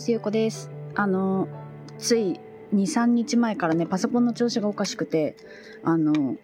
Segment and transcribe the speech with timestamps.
[0.00, 1.46] ますゆうこですあの
[1.98, 2.40] つい
[2.72, 5.36] 23日前からねパソコンの調子がおかしくて
[5.84, 6.36] あの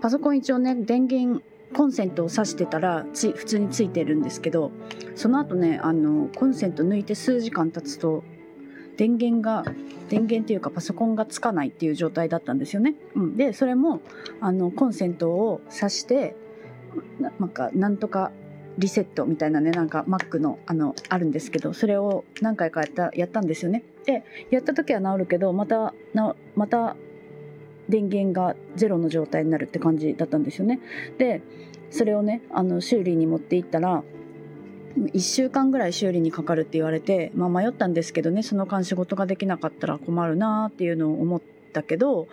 [0.00, 1.42] パソコン一応ね電源
[1.74, 4.70] コンセントを挿してたらつ普通についてるんですけど
[5.16, 8.22] その後ねあのコンセント抜いて数時間経つと
[8.96, 9.64] 電源が
[10.08, 12.94] 電源っていうかパソコンがつかないっていう状態だったんですよね。
[13.16, 14.02] うん、でそれも
[14.40, 16.36] あのコンセントを挿して
[17.18, 18.30] なんかなんとか
[18.80, 23.84] リセットみたいなねなんか Mac のあのあるんですけどそれを何回かやったやったんですよね。
[24.06, 26.96] でやった時は治るけどまたなまた
[27.88, 30.80] 電源がゼロの状態になるって感じだったんですよね。
[31.18, 31.42] で
[31.90, 34.02] それをねあの修理に持っていったら
[34.96, 42.28] 1週間ぐらい修理にかかるって言われて、まあ、迷ったんですけどねその間仕事ができなかったら困るなっていうのを思ったけど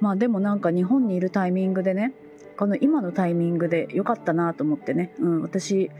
[0.00, 2.12] まあでもなんか日本にいるタイミングでね
[2.60, 5.90] この今のタイミングで良かったなと思ってね、うん、私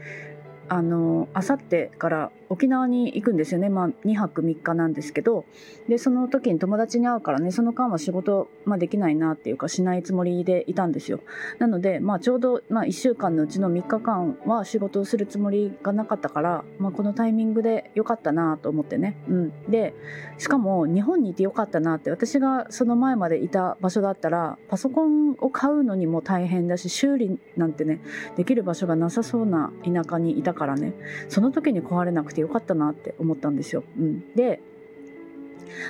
[0.69, 5.45] あのあさってから沖縄に行くんですよね、まあ、2泊3日なんですけど。
[5.87, 11.21] でその時に友達に会うからねその間は仕事、まあ、できないなっていうかしないつもりでいたんですよ。
[11.59, 19.93] なので、まあ、ちょうど、まあ、1週間のうちの3日間は仕事をするつもりがなかったから、まあ、このタイミングで良かったなと思ってね、うん、で
[20.37, 28.01] しかも日本にいて良かったなって私がその前までいた場所だったらパソコンを買うのにも大変だし修理なんてね
[28.35, 30.93] できる場所がなさそうな田舎にいたからね。
[31.29, 33.83] その時に壊れなくてよかったなって思ったんですよ。
[33.97, 34.61] うん、で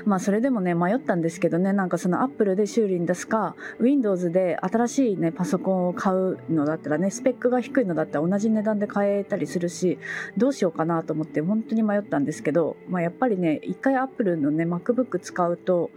[0.06, 9.98] まあそれでもね迷ったんですけどねなんかそのアップルで修理に出すか Windows で新しいねパソコンを買うのだったらねスペックが低いのだったら同じ値段で買えたりするし
[10.38, 15.92] どうしようかなと思って本当に迷ったんですけど、まあ、やっぱりね一回アップルのね MacBook 使うと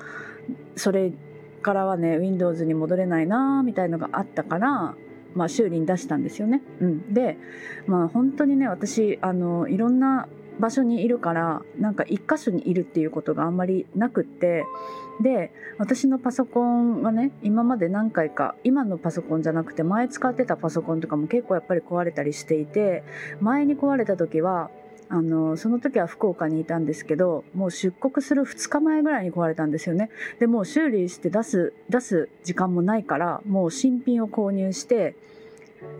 [0.76, 1.12] それ
[1.62, 4.94] からはね Windows に戻れないなみたいのがあったから
[5.34, 6.62] まあ、修理に出したんですよね。
[6.80, 7.36] うん、で、
[7.88, 14.64] まあ、本当にね私あのいろんな場所にいるからなんか一箇所にいるっていうことがあんまりなくって
[15.20, 23.04] で私のパソコンはね今まで何回か今のパソコンじゃなくて前使ってたパソコンとかも結構やっぱり壊れたりしていて
[23.40, 24.70] 前に壊れた時は
[25.08, 30.10] あのその時は福岡にいたんですけどもう出国する2日前ぐらいに壊れたんですよね。
[30.40, 35.14] でもう修理して出す出す時間もないからもう新品を購入して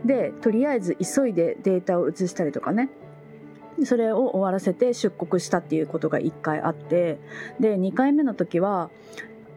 [0.05, 2.89] でとりあえず急いでデータを移したりとかね。
[3.85, 7.19] それを終わらせて出国したっていうことが1回あって。
[7.61, 8.91] で2回目の時は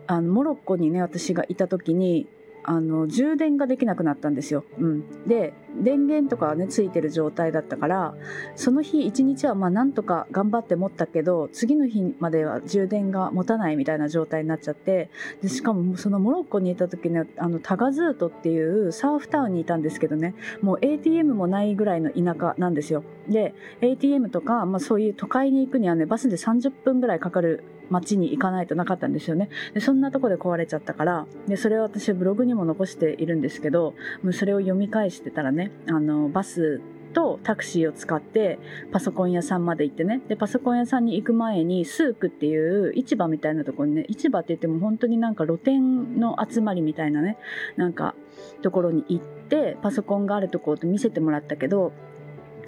[0.07, 2.27] あのモロッコにね私がいた時に
[2.69, 4.65] あの充電ができなくなったんですよ。
[4.77, 8.13] うん、で電源とかはねついてる状態だったから
[8.55, 15.09] その日一日はまあなんとか頑張って持ったけど次の日までは充電が持たないみたいな状態になっちゃって
[15.41, 23.05] でしかもそのモロッコにいた時ねあのタガズートっていうサーフタウンにいたんですけどねもう ATM もないぐらいの田舎なんですよ。
[23.29, 29.49] で ATM とか、まあ、そういう都会に行くにはねバスで30分ぐらいかかる街に行かないとなかったんですよね。
[29.73, 33.93] でそんなとこで壊れちゃったから、でそれを私ブログにも残しているんですけど、
[34.23, 36.81] もうそれを読み返してたらね、あの、バス
[37.13, 38.59] とタクシーを使って
[38.91, 47.37] パソコン屋さんまで行ってねでパソコン屋さんに行く前にスークっていう市場みたいなところにね市場って言っても本当になんか露店の集まりみたいなね
[47.75, 48.13] なんか
[48.61, 51.91] ところに行ってパソコンがあるところと見せてもらったけど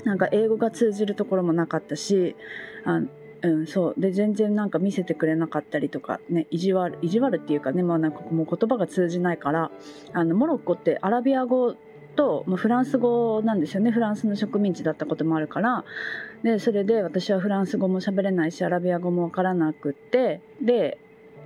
[0.04, 2.36] なんか英語が通じるところもなかったし
[2.86, 3.02] あ
[3.42, 4.00] うん、そう。
[4.00, 9.72] で全然なんか見せてくれなかったりとかね意地悪意地悪っていうかねまあなんかもう言葉が通じないから
[10.14, 11.76] あのモロッコってアラビア語
[12.16, 13.92] と、まあ、フランス語なんですよね。
[13.92, 15.86] フランスの植民地だったこともあるから。
[16.44, 20.98] でそれで私はフランス語も喋れないしアラビア語もわからなくってで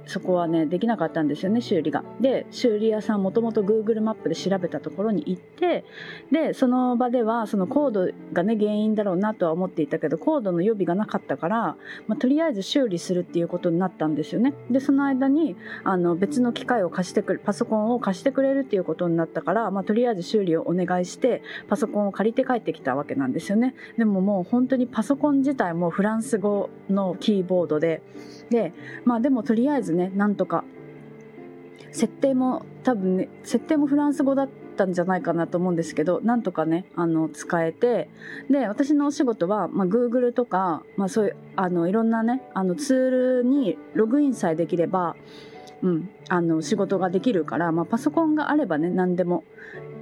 [0.05, 2.03] そこはねできなかったんですよね修理が。
[2.19, 5.85] で修理屋さんもともと Google マップで調べたところに行って
[6.31, 11.77] でその場ではそのコードがね原因だろうなとは思っていたけどコードの予備がなかったから、
[12.07, 14.53] まあ、とりあえず修理するっていうことになったんですよね。
[14.69, 23.75] でその間にあの別の機械を貸してくれパソコンを貸してくれるっていうことになったから、まあ、とりあえず修理をお願いしてパソコンを借りて帰ってきたわけなんですよね。
[23.97, 28.01] でももう本当にパソコン自体もフランス語のキーボードで
[28.49, 28.73] で
[29.05, 30.11] まあでもとりあえずね。
[30.15, 30.63] なんとか。
[31.91, 38.09] 設定も多分ね設定もフランス語だったんじゃないかなと思うんですけどなんとかねあの使えて。
[38.49, 43.09] で私のお仕事は、まあ、Google とか、まあ、そういうあのいろんなねあのツー
[43.41, 45.15] ルにログインさえできれば
[45.83, 49.43] うん、あの仕事ができるから、まあ、パソコンがあればね何でも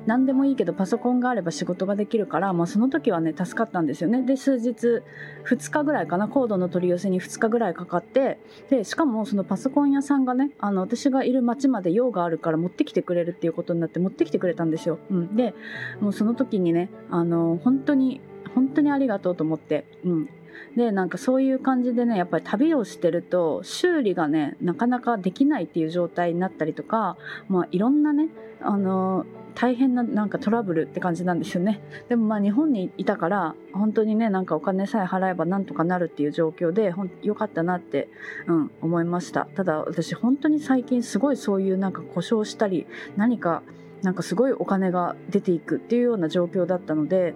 [0.05, 4.23] 何でもいいけどパソコンがあれば仕事ができるから、まあ、その時はね助かったんですよね。
[4.23, 5.03] で数日
[5.45, 8.39] 2日ぐらいかなコードの取り寄せに2日ぐらいかかって
[8.69, 15.53] でしかもそのパソコン屋さんがねあの私がいる町まで用があるから持ってきてくれるっていうことになって持ってきてくれたんですよ、うん、で
[15.99, 18.21] もうその時にねあの本当に
[18.55, 20.29] 本当にありがとうと思って、うん、
[20.75, 27.17] でなんかそういう感じでねやっぱり旅をしてると修理がねなかなかできないっていう状態になったりとか、
[27.49, 28.29] まあ、いろんなね
[28.61, 31.81] あの大変ななんかトラブルって感じなんですよね。
[32.07, 38.07] でもまあ日本にいたから本当にねなんかお金さえ払えばなんとかなるっていう状況でほんよかったなって、
[38.47, 39.47] うん、思いました。
[39.53, 42.87] ただ私本当に最近すごいそういうなんか故障したり
[43.17, 43.61] 何か
[44.03, 47.33] なんかすごいお金が出ていくっていうような状況だったので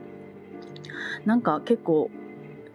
[1.25, 2.12] なんか結構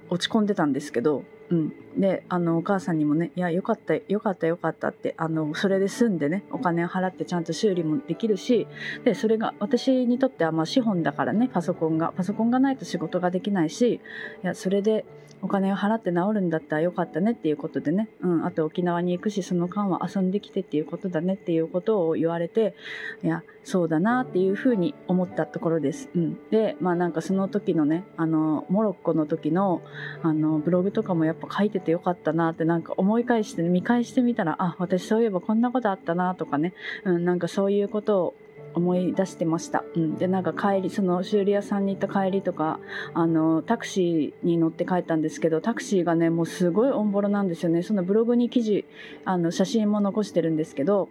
[0.09, 8.67] 落ち込んでたんですけど、うん、であのお母さんにもね「いやよかったよかったよかった」ってあのそれで済んでねお金を払ってちゃんと修理もできるし
[9.05, 15.05] でそれが私にとってはまあ資本だからねパソコンがパソコンがないと仕事ができないしいやそれで
[15.43, 22.75] お金を払って治るんだったらよかったねっていうことでね、うん、あと沖縄に行くしその間は遊んできてっていうことだねっていうことを言われて
[23.23, 26.09] いやそうだなっていうふうに思ったところです。
[26.15, 29.83] うん、でまあなんかその時のねあのモロッコの時の
[30.23, 36.75] あのブログとかもやっぱ書いててよかったなってなんか思い返して、見返してみたらあ私そういえばこんなことあったなとかね、
[37.05, 38.35] うん、なんかそういうことを
[38.75, 42.79] 思い出してました、うん、でなんか帰りその修理屋さんに行った帰りとか
[43.15, 47.83] あのタクシーに乗って帰ったんですけどタクシーがねもうすごいおんぼろなんですよね。
[47.83, 48.85] そのブログに記事
[49.25, 51.09] あの写真も残してるんですけど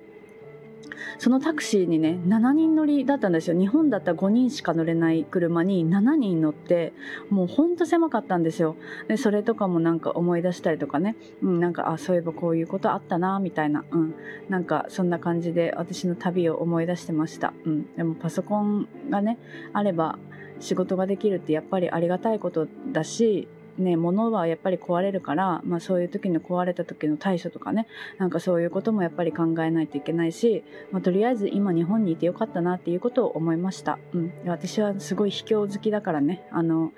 [1.18, 3.58] そのタクシーにね7人乗りだったんですよ。
[3.58, 6.94] 日本だったら5人しか乗れない車に7人乗って
[7.30, 8.76] もうほんと狭かったんですよ。
[9.08, 14.16] でそれとかもなんか思い出したりとかね、うん、なんかあそういえばこういうことあったなみたいな、うん、
[14.50, 19.38] なんかそんな感じで私の旅を思い出してました、うん、でもパソコンがね
[19.74, 20.18] あれば
[20.60, 23.48] 仕事ができるってやっぱりありがたいことだし
[23.80, 27.88] ね、物はやっぱり壊れるから、まあ、そういう時の壊れた時の対処とかね
[28.18, 36.92] なんかそういうこともやっぱり考えないといけないし、まあ、とりあえず今日本にいてよかったなっていうことを思いました、うん、私はすごい秘境好きだからねあの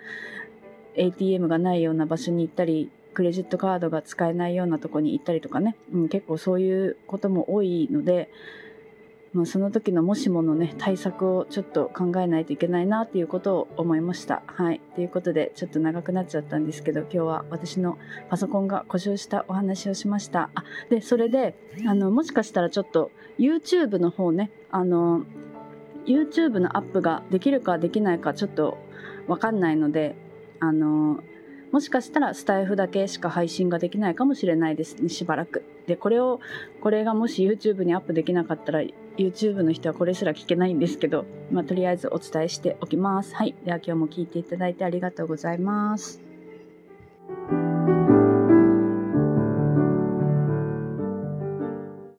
[0.95, 8.29] ATM がないような場所に行ったりクレジットカードが使えないようなとこに行ったりとかね、うん、結構そういうことも多いので、
[9.33, 14.43] まあ、その時のもしものね対策をちょっと考えないといけないなっていうことを思いました。
[14.45, 14.81] はい。
[14.95, 17.97] ということでちょっと長くなっちゃったんですけど今日は私の
[18.29, 20.49] パソコンが故障したお話をしました。
[20.53, 21.55] あでそれで
[21.87, 25.23] あのもしかしたらちょっと YouTube の方ねあの
[26.05, 28.77] YouTube のアップができるかできないかちょっと
[29.27, 30.15] わかんないので
[30.59, 31.23] あの
[31.71, 35.63] もしかしたらスタイフだけしか配信ができないかもしれないですねしばらく。
[35.87, 36.39] でこれを
[36.81, 38.81] これがもし YouTube にアップできなかったら
[39.17, 43.35] YouTube の人はこれすら聞けないんですけど、まあ、とりあえずお伝えしておきます。
[43.35, 43.55] はい。
[43.65, 46.21] では今日も聞いていただいてありがとうございます。